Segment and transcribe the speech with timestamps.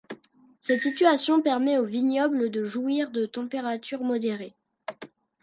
[0.61, 4.55] Cette situation permet au vignoble de jouir de températures modérées.